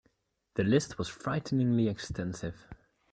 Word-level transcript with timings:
The 0.55 0.63
list 0.63 0.97
was 0.97 1.09
frighteningly 1.09 1.87
extensive. 1.87 2.65